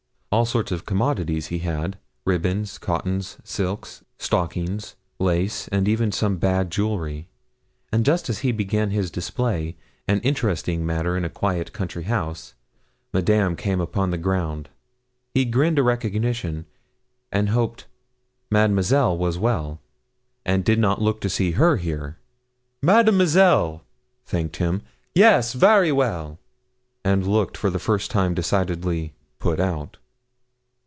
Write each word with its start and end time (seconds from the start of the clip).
All 0.33 0.45
sorts 0.45 0.71
of 0.71 0.85
commodities 0.85 1.47
he 1.47 1.59
had 1.59 1.97
ribbons, 2.23 2.77
cottons, 2.77 3.37
silks, 3.43 4.01
stockings, 4.17 4.95
lace, 5.19 5.67
and 5.67 5.89
even 5.89 6.13
some 6.13 6.37
bad 6.37 6.71
jewellry; 6.71 7.27
and 7.91 8.05
just 8.05 8.29
as 8.29 8.39
he 8.39 8.53
began 8.53 8.91
his 8.91 9.11
display 9.11 9.75
an 10.07 10.21
interesting 10.21 10.85
matter 10.85 11.17
in 11.17 11.25
a 11.25 11.29
quiet 11.29 11.73
country 11.73 12.03
house 12.03 12.53
Madame 13.11 13.57
came 13.57 13.81
upon 13.81 14.11
the 14.11 14.17
ground. 14.17 14.69
He 15.33 15.43
grinned 15.43 15.77
a 15.77 15.83
recognition, 15.83 16.65
and 17.29 17.49
hoped 17.49 17.85
'Madamasel' 18.49 19.17
was 19.17 19.37
well, 19.37 19.81
and 20.45 20.63
'did 20.63 20.79
not 20.79 21.01
look 21.01 21.19
to 21.21 21.29
see 21.29 21.51
her 21.51 21.75
here.' 21.75 22.15
'Madamasel' 22.81 23.81
thanked 24.25 24.55
him. 24.55 24.81
'Yes, 25.13 25.51
vary 25.51 25.91
well,' 25.91 26.39
and 27.03 27.27
looked 27.27 27.57
for 27.57 27.69
the 27.69 27.79
first 27.79 28.09
time 28.09 28.33
decidedly 28.33 29.11
'put 29.37 29.59
out.' 29.59 29.97